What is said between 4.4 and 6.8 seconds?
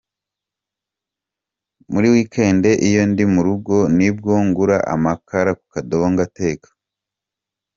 ngura amakara ku kadobo ngateka.